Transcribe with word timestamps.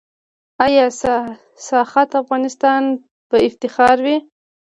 آیا 0.65 0.85
"ساخت 1.67 2.09
افغانستان" 2.21 2.83
به 3.29 3.37
افتخار 3.49 3.97
وي؟ 4.05 4.17